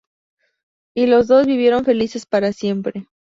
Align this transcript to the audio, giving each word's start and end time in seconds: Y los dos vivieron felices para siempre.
Y 0.95 1.05
los 1.05 1.27
dos 1.27 1.45
vivieron 1.45 1.85
felices 1.85 2.25
para 2.25 2.53
siempre. 2.53 3.07